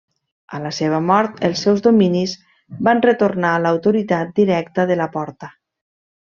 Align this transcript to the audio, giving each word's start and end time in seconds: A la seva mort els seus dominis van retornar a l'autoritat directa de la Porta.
A 0.59 0.61
la 0.61 0.69
seva 0.77 1.01
mort 1.09 1.37
els 1.49 1.61
seus 1.67 1.83
dominis 1.89 2.33
van 2.89 3.03
retornar 3.09 3.53
a 3.59 3.63
l'autoritat 3.67 4.35
directa 4.43 4.91
de 4.95 4.99
la 5.05 5.11
Porta. 5.19 5.55